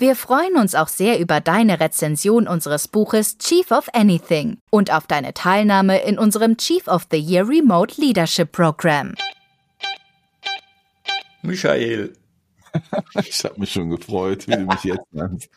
[0.00, 5.08] Wir freuen uns auch sehr über deine Rezension unseres Buches Chief of Anything und auf
[5.08, 9.16] deine Teilnahme in unserem Chief of the Year Remote Leadership Program.
[11.42, 12.12] Michael.
[13.24, 15.50] ich habe mich schon gefreut, wie du mich jetzt nennst.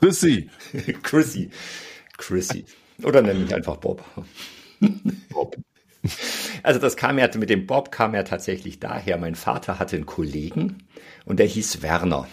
[0.00, 0.50] Chrissy.
[1.04, 1.50] Chrissy.
[2.18, 2.64] Chrissy.
[3.04, 4.02] Oder nenn mich einfach Bob.
[5.30, 5.56] Bob.
[6.64, 9.18] Also das kam ja, mit dem Bob kam ja tatsächlich daher.
[9.18, 10.82] Mein Vater hatte einen Kollegen
[11.26, 12.26] und der hieß Werner.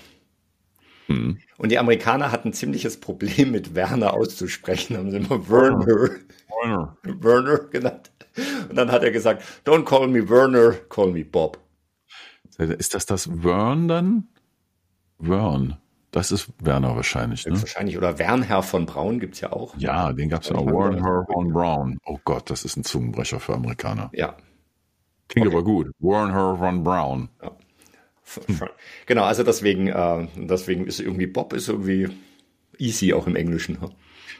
[1.07, 1.39] Mhm.
[1.57, 6.97] Und die Amerikaner hatten ein ziemliches Problem mit Werner auszusprechen, haben sie immer Werner, Werner,
[7.03, 8.11] Werner genannt.
[8.69, 11.59] Und dann hat er gesagt, don't call me Werner, call me Bob.
[12.57, 14.27] Ist das das Wern dann?
[15.19, 15.77] Wern.
[16.11, 17.45] Das ist Werner wahrscheinlich.
[17.47, 17.59] Ne?
[17.59, 17.97] Wahrscheinlich.
[17.97, 19.75] Oder Wernher von Braun gibt es ja auch.
[19.77, 20.67] Ja, den gab es ja auch.
[20.67, 21.97] Wernher von Braun.
[22.05, 24.11] Oh Gott, das ist ein Zungenbrecher für Amerikaner.
[24.13, 24.37] Ja.
[25.27, 25.55] Klingt okay.
[25.55, 25.87] aber gut.
[25.99, 27.29] Wernher von Braun.
[27.41, 27.51] Ja.
[29.05, 32.09] Genau, also deswegen, äh, deswegen ist irgendwie Bob ist irgendwie
[32.77, 33.77] easy auch im Englischen.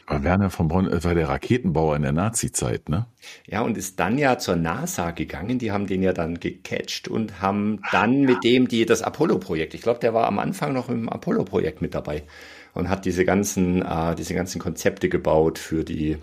[0.06, 3.06] Aber Werner von Braun war der Raketenbauer in der Nazi-Zeit, ne?
[3.48, 5.60] Ja, und ist dann ja zur NASA gegangen.
[5.60, 9.74] Die haben den ja dann gecatcht und haben dann mit dem die das Apollo-Projekt.
[9.74, 12.24] Ich glaube, der war am Anfang noch im Apollo-Projekt mit dabei
[12.74, 16.18] und hat diese ganzen, äh, diese ganzen Konzepte gebaut für die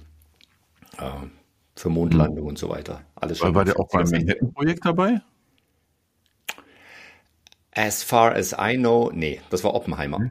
[0.99, 1.27] äh,
[1.75, 2.49] für Mondlandung hm.
[2.49, 3.03] und so weiter.
[3.15, 3.55] Alles schon.
[3.55, 5.23] War der auch beim Manhattan-Projekt dabei?
[7.73, 10.19] As far as I know, nee, das war Oppenheimer.
[10.19, 10.31] Hm?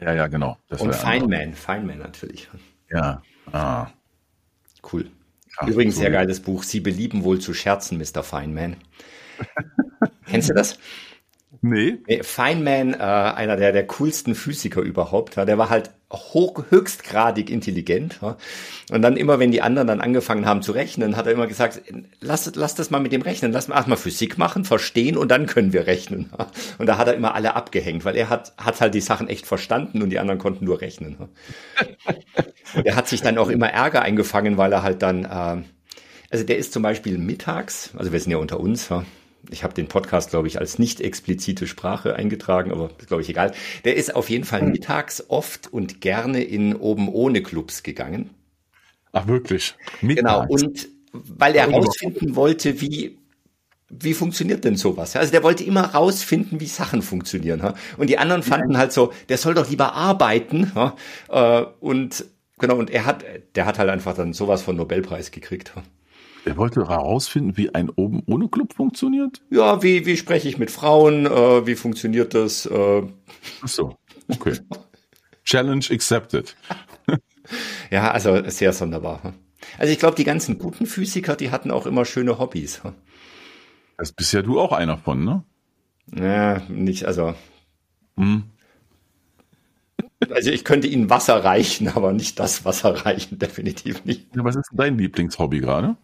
[0.00, 0.56] Ja, ja, genau.
[0.68, 2.48] Das Und Feynman, Feynman natürlich.
[2.88, 3.88] Ja, ah.
[4.92, 5.10] Cool.
[5.58, 6.62] Ach, Übrigens, sehr geiles Buch.
[6.62, 8.22] Sie belieben wohl zu scherzen, Mr.
[8.22, 8.76] Feynman.
[10.26, 10.78] Kennst du das?
[11.60, 11.98] Nee.
[12.22, 18.18] Feynman, äh, einer der, der coolsten Physiker überhaupt, ja, der war halt hoch, höchstgradig intelligent.
[18.22, 18.36] Ja.
[18.90, 21.82] Und dann immer, wenn die anderen dann angefangen haben zu rechnen, hat er immer gesagt,
[22.20, 25.46] lass, lass das mal mit dem rechnen, lass mal erstmal Physik machen, verstehen und dann
[25.46, 26.30] können wir rechnen.
[26.38, 26.46] Ja.
[26.78, 29.46] Und da hat er immer alle abgehängt, weil er hat, hat halt die Sachen echt
[29.46, 31.16] verstanden und die anderen konnten nur rechnen.
[31.18, 32.14] Ja.
[32.74, 35.62] Und er hat sich dann auch immer Ärger eingefangen, weil er halt dann, äh,
[36.30, 39.04] also der ist zum Beispiel mittags, also wir sind ja unter uns, ja,
[39.50, 43.28] ich habe den Podcast, glaube ich, als nicht explizite Sprache eingetragen, aber ist, glaube ich,
[43.28, 43.52] egal.
[43.84, 48.30] Der ist auf jeden Fall mittags oft und gerne in oben ohne Clubs gegangen.
[49.12, 49.74] Ach, wirklich?
[50.00, 50.46] Mittags.
[50.46, 50.46] Genau.
[50.48, 53.18] Und weil er herausfinden wollte, wie,
[53.90, 55.14] wie funktioniert denn sowas?
[55.16, 57.74] Also der wollte immer rausfinden, wie Sachen funktionieren.
[57.98, 60.72] Und die anderen fanden halt so, der soll doch lieber arbeiten.
[61.28, 62.24] Äh, und
[62.58, 65.72] genau, und er hat, der hat halt einfach dann sowas von Nobelpreis gekriegt.
[66.44, 69.42] Er wollte herausfinden, wie ein oben ohne Club funktioniert?
[69.50, 71.26] Ja, wie, wie spreche ich mit Frauen?
[71.26, 72.66] Äh, wie funktioniert das?
[72.66, 73.02] Äh.
[73.62, 73.96] Ach so,
[74.28, 74.58] okay.
[75.44, 76.56] Challenge accepted.
[77.90, 79.22] ja, also sehr sonderbar.
[79.22, 79.34] Hm.
[79.78, 82.82] Also ich glaube, die ganzen guten Physiker, die hatten auch immer schöne Hobbys.
[82.82, 82.94] Hm.
[83.96, 85.44] Das bist ja du auch einer von, ne?
[86.12, 87.34] Ja, nicht, also.
[88.16, 88.44] Hm.
[90.30, 94.26] Also ich könnte Ihnen Wasser reichen, aber nicht das Wasser reichen, definitiv nicht.
[94.34, 95.96] was ist dein Lieblingshobby gerade?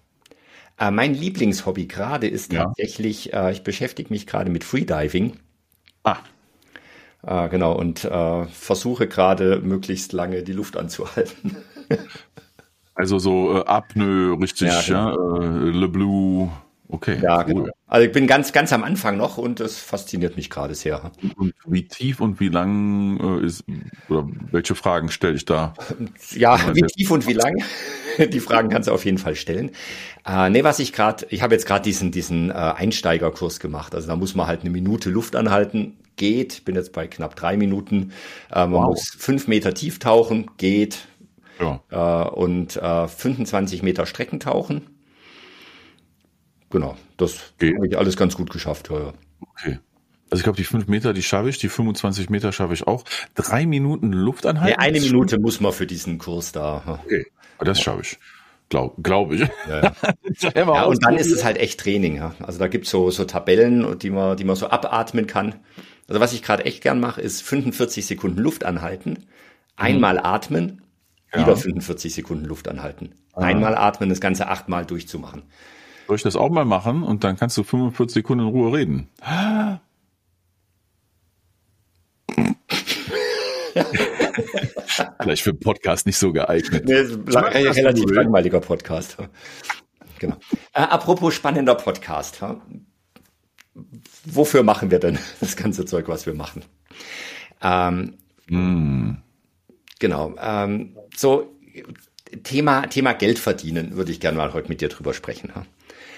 [0.78, 2.64] Äh, mein Lieblingshobby gerade ist ja.
[2.64, 5.36] tatsächlich, äh, ich beschäftige mich gerade mit Freediving.
[6.04, 6.18] Ah.
[7.22, 11.56] Äh, genau, und äh, versuche gerade möglichst lange die Luft anzuhalten.
[12.94, 15.40] also so äh, Apnoe, richtig, ja, genau.
[15.40, 16.50] ja äh, Le Blue.
[16.90, 17.18] Okay.
[17.22, 17.44] Ja, cool.
[17.44, 17.68] genau.
[17.86, 21.10] Also ich bin ganz, ganz am Anfang noch und es fasziniert mich gerade sehr.
[21.36, 23.64] Und wie tief und wie lang äh, ist,
[24.08, 25.74] oder welche Fragen stelle ich da?
[26.34, 27.54] Ja, wie tief und wie lang?
[28.32, 29.70] Die Fragen kannst du auf jeden Fall stellen.
[30.26, 33.94] Äh, nee, was ich gerade, ich habe jetzt gerade diesen, diesen äh, Einsteigerkurs gemacht.
[33.94, 37.56] Also da muss man halt eine Minute Luft anhalten, geht, bin jetzt bei knapp drei
[37.56, 38.12] Minuten.
[38.50, 38.86] Äh, man wow.
[38.86, 41.06] muss fünf Meter tief tauchen, geht.
[41.60, 41.80] Ja.
[41.90, 44.97] Äh, und äh, 25 Meter Strecken tauchen
[46.70, 47.74] genau, das okay.
[47.74, 48.90] habe ich alles ganz gut geschafft.
[48.90, 49.12] Ja, ja.
[49.40, 49.78] Okay.
[50.30, 53.04] Also ich glaube, die fünf Meter, die schaffe ich, die 25 Meter schaffe ich auch.
[53.34, 54.78] Drei Minuten Luft anhalten?
[54.78, 57.00] Ja, eine Minute muss man für diesen Kurs da.
[57.04, 57.26] Okay,
[57.60, 58.18] das schaffe ich.
[58.68, 59.40] Glaube glaub ich.
[59.68, 60.52] Ja, ja.
[60.54, 62.16] ja und dann ist es halt echt Training.
[62.16, 62.34] Ja.
[62.40, 65.54] Also da gibt's so, so Tabellen, die man, die man so abatmen kann.
[66.08, 69.26] Also was ich gerade echt gern mache, ist 45 Sekunden Luft anhalten,
[69.76, 70.24] einmal mhm.
[70.24, 70.82] atmen,
[71.32, 73.14] wieder 45 Sekunden Luft anhalten.
[73.34, 75.42] Einmal atmen, das Ganze achtmal durchzumachen.
[76.08, 79.10] Soll ich das auch mal machen und dann kannst du 45 Sekunden in Ruhe reden?
[85.20, 86.86] Vielleicht für einen Podcast nicht so geeignet.
[86.86, 89.18] Nee, lang, relativ langweiliger Podcast.
[90.18, 90.36] genau.
[90.72, 92.40] Äh, apropos spannender Podcast.
[92.40, 92.58] Ha?
[94.24, 96.64] Wofür machen wir denn das ganze Zeug, was wir machen?
[97.60, 98.14] Ähm,
[98.48, 99.18] mm.
[99.98, 100.34] Genau.
[100.40, 101.54] Ähm, so
[102.44, 105.54] Thema Thema Geld verdienen würde ich gerne mal heute mit dir drüber sprechen.
[105.54, 105.66] Ha?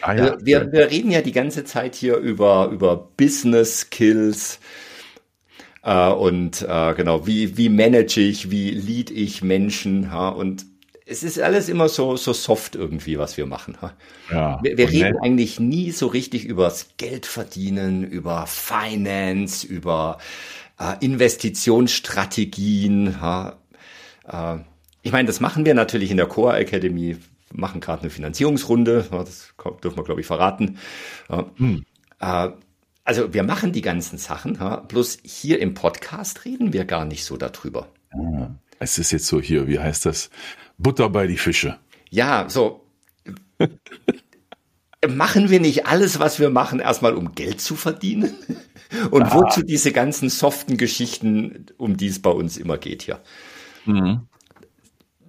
[0.03, 0.37] Ah, ja.
[0.41, 4.61] wir, wir reden ja die ganze Zeit hier über über Business Skills
[5.83, 10.31] äh, und äh, genau wie wie manage ich, wie lead ich Menschen ha?
[10.31, 10.65] und
[11.11, 13.77] es ist alles immer so, so soft irgendwie, was wir machen.
[14.31, 15.23] Ja, wir, wir reden nett.
[15.23, 20.19] eigentlich nie so richtig übers Geld verdienen, über Finance, über
[20.79, 23.17] äh, Investitionsstrategien.
[23.21, 23.59] Ja.
[24.29, 24.59] Äh,
[25.03, 27.17] ich meine, das machen wir natürlich in der Core Academy,
[27.53, 30.79] machen gerade eine Finanzierungsrunde, das dürfen wir, glaube ich, verraten.
[31.29, 31.85] Hm.
[32.21, 32.51] Äh,
[33.05, 34.59] also wir machen die ganzen Sachen,
[34.89, 37.89] bloß hier im Podcast reden wir gar nicht so darüber.
[38.79, 40.31] Es ist jetzt so hier, wie heißt das?
[40.79, 41.79] Butter bei die Fische.
[42.11, 42.87] Ja, so.
[45.09, 48.35] machen wir nicht alles, was wir machen, erstmal um Geld zu verdienen?
[49.11, 49.35] Und ah.
[49.35, 53.21] wozu diese ganzen soften Geschichten, um die es bei uns immer geht hier?
[53.87, 54.27] Mhm.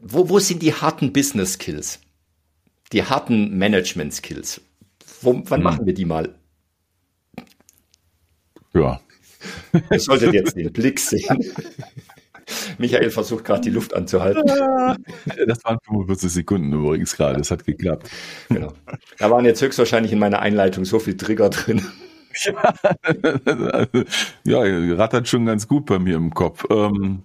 [0.01, 2.00] Wo, wo sind die harten Business Skills?
[2.91, 4.61] Die harten Management Skills?
[5.21, 5.63] Wo, wann mhm.
[5.63, 6.35] machen wir die mal?
[8.73, 8.99] Ja.
[9.91, 11.53] Ihr solltet jetzt den Blick sehen.
[12.77, 14.43] Michael versucht gerade die Luft anzuhalten.
[15.47, 18.09] Das waren 45 Sekunden übrigens gerade, das hat geklappt.
[18.49, 18.73] Genau.
[19.17, 21.85] Da waren jetzt höchstwahrscheinlich in meiner Einleitung so viel Trigger drin.
[22.43, 22.73] Ja,
[24.63, 26.65] ja rattert schon ganz gut bei mir im Kopf.
[26.69, 27.23] Ähm,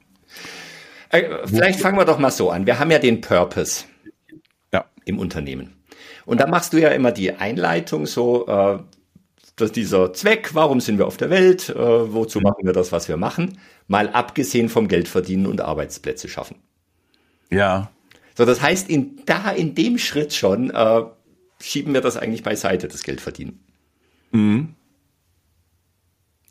[1.11, 2.67] äh, Vielleicht fangen wir doch mal so an.
[2.67, 3.85] Wir haben ja den Purpose.
[5.07, 5.73] Im Unternehmen.
[6.27, 8.79] Und da machst du ja immer die Einleitung so, äh,
[9.55, 11.75] dass dieser Zweck, warum sind wir auf der Welt, äh,
[12.13, 13.59] wozu machen wir das, was wir machen,
[13.89, 16.57] mal abgesehen vom Geld verdienen und Arbeitsplätze schaffen.
[17.51, 17.91] Ja.
[18.37, 21.05] So, das heißt, in, da in dem Schritt schon äh,
[21.61, 23.61] schieben wir das eigentlich beiseite, das Geld verdienen.
[24.33, 24.75] Mhm.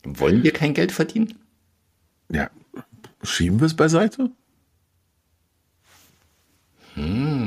[0.03, 1.37] Wollen wir kein Geld verdienen?
[2.31, 2.49] Ja,
[3.23, 4.31] schieben wir es beiseite?
[6.95, 7.44] Hm.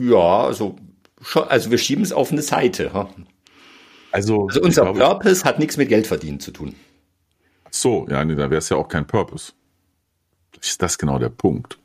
[0.00, 0.76] Ja, also
[1.20, 2.92] schon, also wir schieben es auf eine Seite.
[2.92, 3.10] Ha?
[4.12, 6.74] Also, also unser glaube, Purpose hat nichts mit Geld verdienen zu tun.
[7.70, 9.52] So, ja, nee, da wäre es ja auch kein Purpose.
[10.60, 11.78] Ist das genau der Punkt?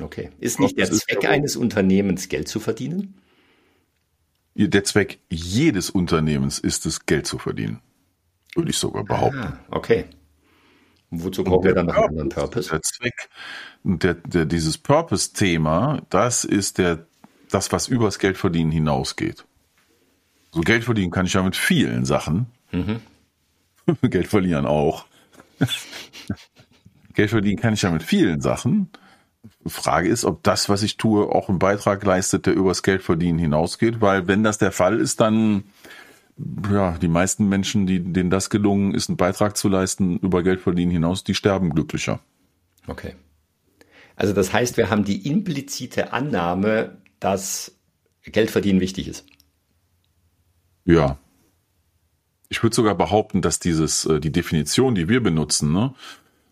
[0.00, 0.30] Okay.
[0.38, 3.14] Ist nicht der Zweck eines Unternehmens, Geld zu verdienen?
[4.54, 7.80] Der Zweck jedes Unternehmens ist es, Geld zu verdienen.
[8.54, 9.38] Würde ich sogar behaupten.
[9.38, 10.06] Ah, okay.
[11.10, 12.70] Wozu brauchen wir dann noch einen anderen Purpose?
[12.70, 13.28] Der Zweck,
[13.84, 17.06] der, der, dieses Purpose-Thema, das ist der
[17.50, 19.44] das, was übers Geld verdienen hinausgeht.
[20.52, 22.46] So Geld verdienen kann ich ja mit vielen Sachen.
[22.72, 23.00] Mhm.
[24.02, 25.06] Geld verlieren auch.
[27.14, 28.90] Geld verdienen kann ich ja mit vielen Sachen.
[29.64, 33.38] Frage ist, ob das, was ich tue, auch einen Beitrag leistet, der übers Geld verdienen
[33.38, 35.64] hinausgeht, weil wenn das der Fall ist, dann
[36.70, 40.60] ja, die meisten Menschen, die, denen das gelungen ist, einen Beitrag zu leisten über Geld
[40.60, 42.20] verdienen hinaus, die sterben glücklicher.
[42.86, 43.14] Okay.
[44.16, 47.72] Also das heißt, wir haben die implizite Annahme, dass
[48.22, 49.26] Geld verdienen wichtig ist.
[50.84, 51.18] Ja.
[52.48, 55.94] Ich würde sogar behaupten, dass dieses, äh, die Definition, die wir benutzen, ne,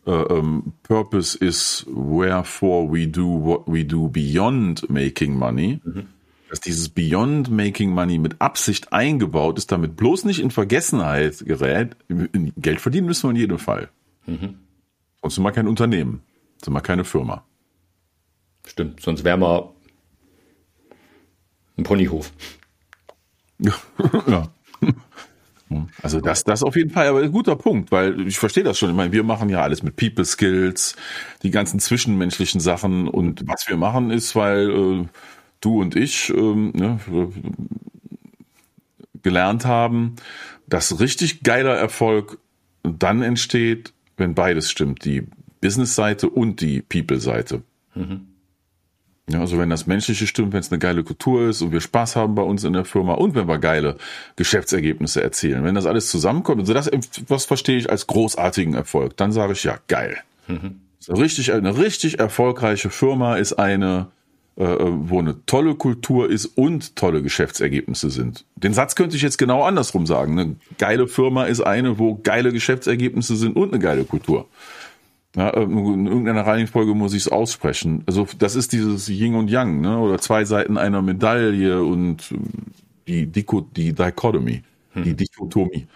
[0.06, 6.08] uh, um, Purpose is wherefore we do what we do beyond making money, mhm.
[6.54, 11.96] Dass dieses beyond making money mit Absicht eingebaut ist, damit bloß nicht in Vergessenheit gerät.
[12.56, 13.88] Geld verdienen müssen wir in jedem Fall.
[14.26, 14.60] Mhm.
[15.20, 16.22] Sonst sind wir kein Unternehmen,
[16.62, 17.44] sind wir keine Firma.
[18.64, 19.74] Stimmt, sonst wären wir
[21.76, 22.30] ein Ponyhof.
[23.58, 24.48] ja.
[26.02, 28.90] Also das, das auf jeden Fall, aber ein guter Punkt, weil ich verstehe das schon.
[28.90, 30.94] Ich meine, wir machen ja alles mit People Skills,
[31.42, 35.08] die ganzen zwischenmenschlichen Sachen und was wir machen ist, weil äh,
[35.64, 36.98] du und ich ähm, ne,
[39.22, 40.16] gelernt haben,
[40.66, 42.38] dass richtig geiler Erfolg
[42.82, 45.26] dann entsteht, wenn beides stimmt, die
[45.60, 47.62] Business-Seite und die People-Seite.
[47.94, 48.28] Mhm.
[49.30, 52.14] Ja, also wenn das Menschliche stimmt, wenn es eine geile Kultur ist und wir Spaß
[52.14, 53.96] haben bei uns in der Firma und wenn wir geile
[54.36, 56.90] Geschäftsergebnisse erzielen, wenn das alles zusammenkommt, also das,
[57.28, 60.18] was verstehe ich als großartigen Erfolg, dann sage ich ja, geil.
[60.46, 60.80] Mhm.
[61.08, 64.08] Richtig, eine richtig erfolgreiche Firma ist eine,
[64.56, 68.44] wo eine tolle Kultur ist und tolle Geschäftsergebnisse sind.
[68.54, 70.38] Den Satz könnte ich jetzt genau andersrum sagen.
[70.38, 74.46] Eine geile Firma ist eine, wo geile Geschäftsergebnisse sind und eine geile Kultur.
[75.36, 78.04] Ja, in irgendeiner Reihenfolge muss ich es aussprechen.
[78.06, 79.98] Also das ist dieses Yin und Yang, ne?
[79.98, 82.32] oder zwei Seiten einer Medaille und
[83.08, 85.02] die, Diko, die Dichotomie, hm.
[85.02, 85.88] die Dichotomie.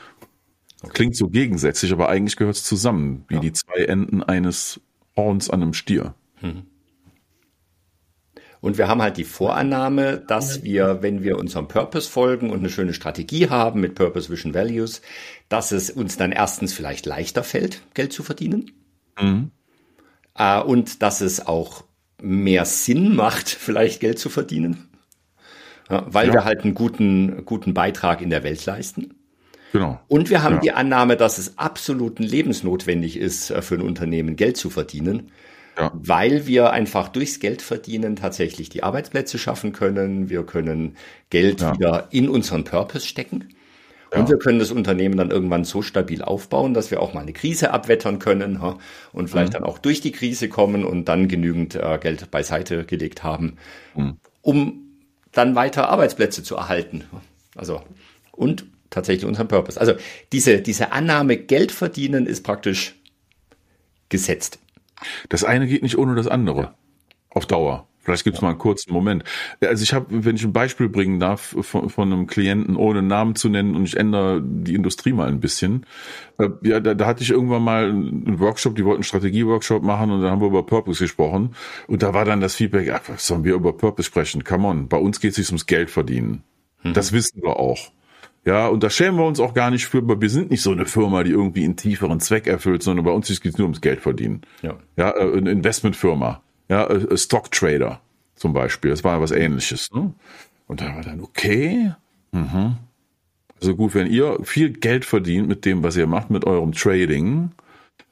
[0.83, 0.93] Okay.
[0.93, 3.41] Klingt so gegensätzlich, aber eigentlich gehört es zusammen, wie ja.
[3.41, 4.81] die zwei Enden eines
[5.17, 6.15] Horns an einem Stier.
[6.41, 6.65] Hm.
[8.61, 12.71] Und wir haben halt die Vorannahme, dass wir, wenn wir unserem Purpose folgen und eine
[12.71, 15.01] schöne Strategie haben mit Purpose Vision Values,
[15.49, 18.73] dass es uns dann erstens vielleicht leichter fällt, Geld zu verdienen.
[19.21, 19.51] Mhm.
[20.37, 21.85] Äh, und dass es auch
[22.21, 24.89] mehr Sinn macht, vielleicht Geld zu verdienen.
[25.89, 26.35] Ja, weil ja.
[26.35, 29.15] wir halt einen guten, guten Beitrag in der Welt leisten.
[29.73, 30.01] Genau.
[30.09, 30.61] Und wir haben ja.
[30.61, 35.31] die Annahme, dass es absolut lebensnotwendig ist, äh, für ein Unternehmen Geld zu verdienen
[35.79, 35.93] ja.
[35.95, 40.29] weil wir einfach durchs Geld verdienen tatsächlich die Arbeitsplätze schaffen können.
[40.29, 40.97] Wir können
[41.31, 41.75] Geld ja.
[41.75, 43.49] wieder in unseren Purpose stecken.
[44.13, 44.21] Ja.
[44.21, 47.35] Und wir können das Unternehmen dann irgendwann so stabil aufbauen, dass wir auch mal eine
[47.35, 48.59] Krise abwettern können
[49.13, 49.55] und vielleicht mhm.
[49.55, 53.57] dann auch durch die Krise kommen und dann genügend äh, Geld beiseite gelegt haben,
[53.95, 54.17] mhm.
[54.41, 54.85] um
[55.33, 57.05] dann weiter Arbeitsplätze zu erhalten.
[57.55, 57.83] Also
[58.33, 59.79] und tatsächlich unseren Purpose.
[59.79, 59.95] Also
[60.33, 62.95] diese, diese Annahme, Geld verdienen ist praktisch
[64.09, 64.59] gesetzt.
[65.29, 66.75] Das eine geht nicht ohne das andere.
[67.31, 67.89] Auf Dauer.
[68.09, 69.23] Vielleicht gibt es mal einen kurzen Moment.
[69.61, 73.35] Also ich habe, wenn ich ein Beispiel bringen darf von, von, einem Klienten, ohne Namen
[73.35, 75.85] zu nennen, und ich ändere die Industrie mal ein bisschen.
[76.39, 80.11] Äh, ja, da, da hatte ich irgendwann mal einen Workshop, die wollten einen Strategie-Workshop machen
[80.11, 81.55] und dann haben wir über Purpose gesprochen.
[81.87, 84.43] Und da war dann das Feedback, ach, sollen wir über Purpose sprechen?
[84.43, 86.45] Come on, bei uns geht es sich ums Geld verdienen.
[86.83, 86.95] Mhm.
[86.95, 87.91] Das wissen wir auch.
[88.45, 90.73] Ja, und da schämen wir uns auch gar nicht für, aber wir sind nicht so
[90.73, 93.81] eine Firma, die irgendwie einen tieferen Zweck erfüllt, sondern bei uns geht es nur ums
[93.81, 94.43] Geld verdienen.
[94.63, 98.01] Ja, ja äh, eine Investmentfirma, ja, äh, Stock Trader
[98.37, 99.91] zum Beispiel, das war was ähnliches.
[99.93, 100.15] Ne?
[100.67, 101.93] Und da war dann, okay,
[102.33, 102.77] mhm.
[103.61, 107.51] also gut, wenn ihr viel Geld verdient mit dem, was ihr macht, mit eurem Trading,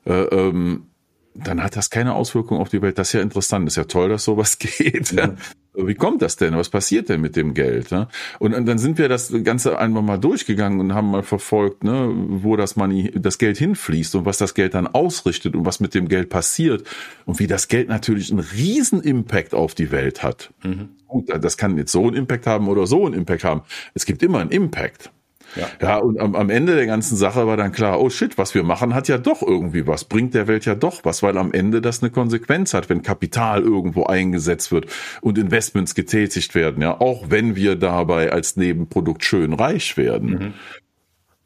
[0.05, 0.87] äh, ähm,
[1.35, 2.99] dann hat das keine Auswirkung auf die Welt.
[2.99, 3.67] Das ist ja interessant.
[3.67, 5.13] Das ist ja toll, dass sowas geht.
[5.13, 5.35] Ja.
[5.77, 6.57] Wie kommt das denn?
[6.57, 7.93] Was passiert denn mit dem Geld?
[8.39, 12.57] Und dann sind wir das Ganze einfach mal durchgegangen und haben mal verfolgt, ne, wo
[12.57, 16.09] das Money, das Geld hinfließt und was das Geld dann ausrichtet und was mit dem
[16.09, 16.85] Geld passiert
[17.27, 20.53] und wie das Geld natürlich einen riesen Impact auf die Welt hat.
[20.65, 20.89] Mhm.
[21.09, 23.63] Gut, das kann jetzt so einen Impact haben oder so einen Impact haben.
[23.95, 25.11] Es gibt immer einen Impact.
[25.57, 28.55] Ja, ja und am, am Ende der ganzen Sache war dann klar, oh shit, was
[28.55, 31.53] wir machen, hat ja doch irgendwie was, bringt der Welt ja doch was, weil am
[31.53, 34.87] Ende das eine Konsequenz hat, wenn Kapital irgendwo eingesetzt wird
[35.21, 40.31] und Investments getätigt werden, ja, auch wenn wir dabei als Nebenprodukt schön reich werden.
[40.31, 40.55] Mhm.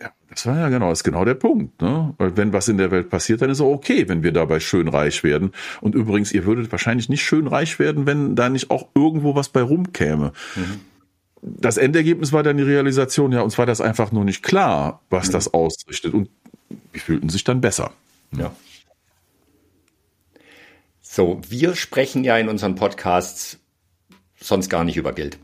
[0.00, 1.82] Ja, das war ja genau, das ist genau der Punkt.
[1.82, 2.14] Ne?
[2.16, 4.60] Weil wenn was in der Welt passiert, dann ist es auch okay, wenn wir dabei
[4.60, 5.52] schön reich werden.
[5.80, 9.50] Und übrigens, ihr würdet wahrscheinlich nicht schön reich werden, wenn da nicht auch irgendwo was
[9.50, 10.32] bei rumkäme.
[10.56, 10.80] Mhm
[11.42, 15.28] das Endergebnis war dann die Realisation, ja, uns war das einfach nur nicht klar, was
[15.28, 15.32] mhm.
[15.32, 16.14] das ausrichtet.
[16.14, 16.28] Und
[16.92, 17.92] wir fühlten sich dann besser.
[18.36, 18.52] Ja.
[21.00, 23.58] So, wir sprechen ja in unseren Podcasts
[24.40, 25.38] sonst gar nicht über Geld.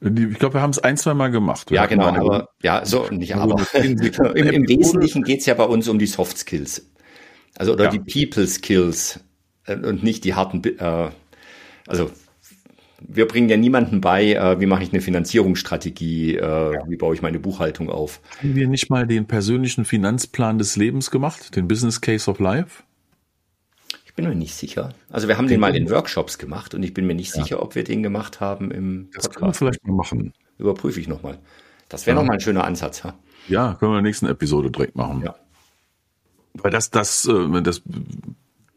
[0.00, 1.70] Ich glaube, wir haben es ein, zwei Mal gemacht.
[1.70, 3.66] Wir ja, genau, aber ja, so nicht aber.
[3.74, 6.90] Im, Im, Wesentlichen geht es ja bei uns um die Soft Skills.
[7.56, 7.90] Also oder ja.
[7.90, 9.20] die People Skills
[9.64, 11.10] äh, und nicht die harten, äh,
[11.86, 12.10] also
[13.00, 16.88] wir bringen ja niemanden bei, äh, wie mache ich eine Finanzierungsstrategie, äh, ja.
[16.88, 18.20] wie baue ich meine Buchhaltung auf.
[18.38, 22.82] Haben wir nicht mal den persönlichen Finanzplan des Lebens gemacht, den Business Case of Life?
[24.06, 24.94] Ich bin mir nicht sicher.
[25.10, 27.42] Also wir haben den, den mal in Workshops gemacht und ich bin mir nicht ja.
[27.42, 29.26] sicher, ob wir den gemacht haben im das Podcast.
[29.26, 30.32] Das können wir vielleicht mal machen.
[30.58, 31.38] Überprüfe ich nochmal.
[31.90, 32.22] Das wäre ja.
[32.22, 33.02] nochmal ein schöner Ansatz.
[33.02, 33.14] Ja?
[33.48, 35.22] ja, können wir in der nächsten Episode direkt machen.
[35.22, 35.34] Ja.
[36.54, 37.82] Weil das, das, äh, das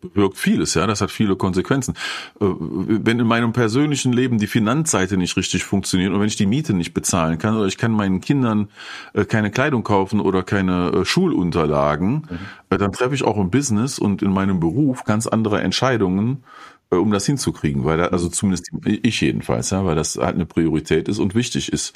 [0.01, 1.96] bewirkt vieles, ja, das hat viele Konsequenzen.
[2.39, 6.46] Äh, wenn in meinem persönlichen Leben die Finanzseite nicht richtig funktioniert und wenn ich die
[6.46, 8.70] Miete nicht bezahlen kann oder ich kann meinen Kindern
[9.13, 12.77] äh, keine Kleidung kaufen oder keine äh, Schulunterlagen, mhm.
[12.77, 16.44] dann treffe ich auch im Business und in meinem Beruf ganz andere Entscheidungen,
[16.91, 21.08] um das hinzukriegen, weil da, also zumindest ich jedenfalls, ja, weil das halt eine Priorität
[21.08, 21.94] ist und wichtig ist.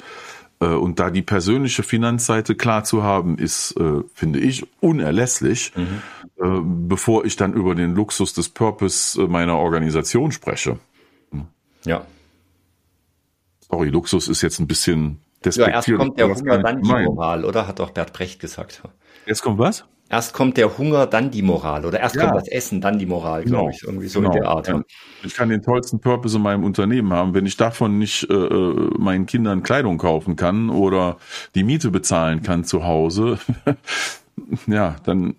[0.66, 3.74] Und da die persönliche Finanzseite klar zu haben, ist,
[4.14, 5.72] finde ich, unerlässlich.
[5.76, 6.02] Mhm
[6.36, 10.78] äh, bevor ich dann über den Luxus des Purpose äh, meiner Organisation spreche.
[11.30, 11.46] Hm.
[11.84, 12.04] Ja.
[13.60, 17.68] Sorry, Luxus ist jetzt ein bisschen Ja, erst kommt der Hunger, dann die Moral, oder?
[17.68, 18.82] Hat doch Bert Brecht gesagt.
[19.26, 19.84] Jetzt kommt was?
[20.10, 21.86] Erst kommt der Hunger, dann die Moral.
[21.86, 22.26] Oder erst ja.
[22.26, 23.60] kommt das Essen, dann die Moral, genau.
[23.60, 23.82] glaube ich.
[23.82, 24.32] Irgendwie so genau.
[24.32, 24.68] in der Art.
[24.68, 24.82] Ja.
[25.22, 27.34] Ich kann den tollsten Purpose in meinem Unternehmen haben.
[27.34, 31.16] Wenn ich davon nicht äh, äh meinen Kindern Kleidung kaufen kann oder
[31.54, 33.38] die Miete bezahlen kann zu Hause,
[34.66, 35.36] ja, dann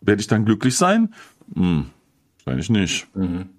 [0.00, 1.14] werde ich dann glücklich sein?
[1.54, 1.90] Hm,
[2.44, 3.14] wahrscheinlich nicht.
[3.14, 3.50] Mhm.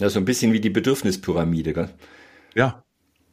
[0.00, 1.88] Ja, so ein bisschen wie die Bedürfnispyramide, gell?
[2.54, 2.82] Ja.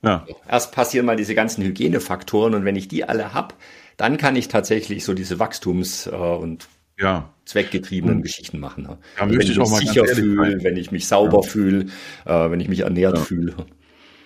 [0.04, 0.26] Ja.
[0.50, 3.56] Erst passieren mal diese ganzen Hygienefaktoren und wenn ich die alle hab,
[3.98, 6.68] dann kann ich tatsächlich so diese Wachstums- äh, und
[7.00, 7.30] ja.
[7.46, 8.24] zweckgetriebenen mhm.
[8.24, 8.84] Geschichten machen.
[8.84, 8.98] Ne?
[9.18, 11.50] Ja, wenn ich mich auch mal sicher fühle, wenn ich mich sauber ja.
[11.50, 11.86] fühle,
[12.26, 13.24] äh, wenn ich mich ernährt ja.
[13.24, 13.56] fühle.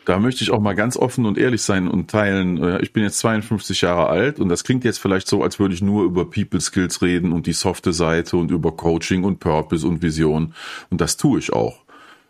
[0.05, 2.61] da möchte ich auch mal ganz offen und ehrlich sein und teilen.
[2.61, 5.75] Äh, ich bin jetzt 52 Jahre alt und das klingt jetzt vielleicht so, als würde
[5.75, 9.87] ich nur über People Skills reden und die softe Seite und über Coaching und Purpose
[9.87, 10.53] und Vision.
[10.89, 11.86] Und das tue ich auch.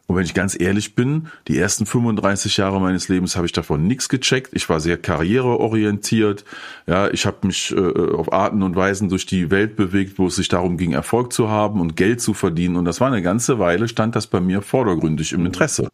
[0.07, 3.85] Und wenn ich ganz ehrlich bin, die ersten 35 Jahre meines Lebens habe ich davon
[3.85, 4.51] nichts gecheckt.
[4.53, 6.45] Ich war sehr karriereorientiert.
[6.87, 10.37] Ja, ich habe mich äh, auf Arten und Weisen durch die Welt bewegt, wo es
[10.37, 12.77] sich darum ging, Erfolg zu haben und Geld zu verdienen.
[12.77, 15.89] Und das war eine ganze Weile, stand das bei mir vordergründig im Interesse.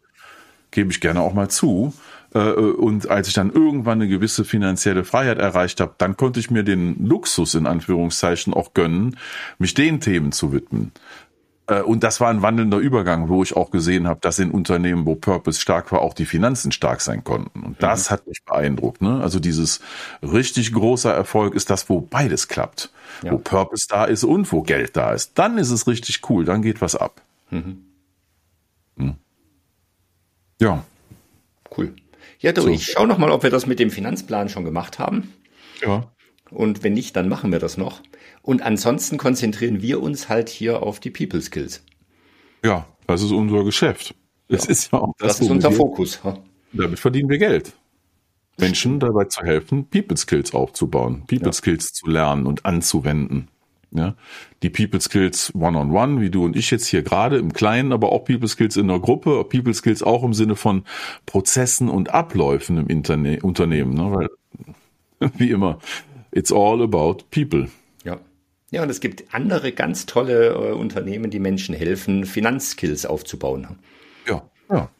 [0.70, 1.92] Gebe ich gerne auch mal zu.
[2.34, 6.50] Äh, und als ich dann irgendwann eine gewisse finanzielle Freiheit erreicht habe, dann konnte ich
[6.50, 9.16] mir den Luxus in Anführungszeichen auch gönnen,
[9.58, 10.92] mich den Themen zu widmen.
[11.66, 15.06] Äh, und das war ein wandelnder Übergang, wo ich auch gesehen habe, dass in Unternehmen,
[15.06, 17.62] wo Purpose stark war, auch die Finanzen stark sein konnten.
[17.62, 18.14] Und das mhm.
[18.14, 19.02] hat mich beeindruckt.
[19.02, 19.20] Ne?
[19.20, 19.80] Also dieses
[20.22, 22.90] richtig großer Erfolg ist das, wo beides klappt.
[23.22, 23.32] Ja.
[23.32, 25.38] Wo Purpose da ist und wo Geld da ist.
[25.38, 27.22] Dann ist es richtig cool, dann geht was ab.
[27.50, 27.84] Mhm.
[28.98, 29.14] Hm.
[30.60, 30.84] Ja.
[31.76, 31.94] Cool.
[32.40, 32.68] Ja, du, so.
[32.68, 35.32] ich schau noch mal, ob wir das mit dem Finanzplan schon gemacht haben.
[35.80, 36.10] Ja.
[36.54, 38.00] Und wenn nicht, dann machen wir das noch.
[38.42, 41.82] Und ansonsten konzentrieren wir uns halt hier auf die People Skills.
[42.64, 44.14] Ja, das ist unser Geschäft.
[44.48, 44.70] Das ja.
[44.70, 46.20] ist ja auch das, das ist unser wir, Fokus.
[46.72, 47.72] Damit verdienen wir Geld.
[48.58, 51.52] Menschen dabei zu helfen, People Skills aufzubauen, People ja.
[51.52, 53.48] Skills zu lernen und anzuwenden.
[53.90, 54.16] Ja,
[54.64, 58.24] die People Skills One-on-One, wie du und ich jetzt hier gerade im Kleinen, aber auch
[58.24, 60.82] People Skills in der Gruppe, People Skills auch im Sinne von
[61.26, 64.10] Prozessen und Abläufen im Interne Unternehmen, ne?
[64.12, 64.28] weil
[65.36, 65.78] wie immer,
[66.34, 67.68] it's all about people.
[68.74, 73.78] Ja, und es gibt andere ganz tolle äh, Unternehmen, die Menschen helfen, Finanzskills aufzubauen.
[74.26, 74.90] Ja, ja,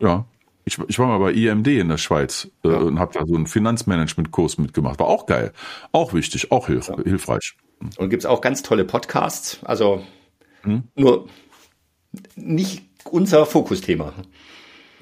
[0.00, 0.26] ja.
[0.64, 2.78] Ich, ich war mal bei IMD in der Schweiz äh, ja.
[2.78, 4.98] und habe da so einen Finanzmanagement-Kurs mitgemacht.
[4.98, 5.52] War auch geil,
[5.92, 6.96] auch wichtig, auch hilf ja.
[7.04, 7.54] hilfreich.
[7.96, 9.60] Und gibt es auch ganz tolle Podcasts.
[9.62, 10.02] Also
[10.62, 10.82] hm?
[10.96, 11.28] nur
[12.34, 14.14] nicht unser Fokusthema.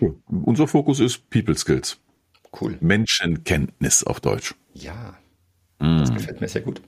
[0.01, 0.09] Ja.
[0.27, 1.99] Unser Fokus ist People Skills.
[2.61, 2.77] Cool.
[2.83, 4.55] Menschenkenntnis auf Deutsch.
[4.75, 5.17] Ja,
[5.99, 6.17] das hm.
[6.17, 6.81] gefällt mir sehr gut.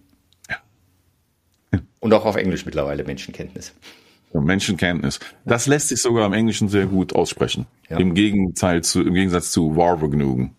[2.00, 3.74] Und auch auf Englisch mittlerweile Menschenkenntnis.
[4.32, 5.18] Menschenkenntnis.
[5.44, 7.66] Das lässt sich sogar im Englischen sehr gut aussprechen.
[7.88, 7.98] Ja.
[7.98, 10.54] Im, Gegenteil zu, Im Gegensatz zu Warvergnügen.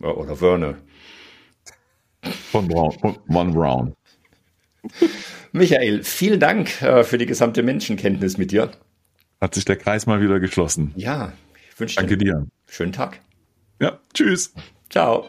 [0.00, 0.76] Oder Werner.
[2.50, 2.92] Von Brown.
[3.26, 3.94] Von Brown.
[5.52, 8.70] Michael, vielen Dank äh, für die gesamte Menschenkenntnis mit dir.
[9.40, 10.92] Hat sich der Kreis mal wieder geschlossen.
[10.96, 11.32] Ja,
[11.70, 12.46] ich wünsche dir Danke dir.
[12.68, 13.20] Schönen Tag.
[13.80, 14.52] Ja, tschüss.
[14.90, 15.28] Ciao.